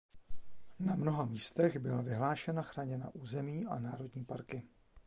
Na 0.79 0.95
mnoha 0.95 1.25
místech 1.25 1.77
byla 1.79 2.01
vyhlášena 2.01 2.61
chráněná 2.61 3.15
území 3.15 3.65
a 3.65 3.79
národní 3.79 4.25
parky. 4.25 4.63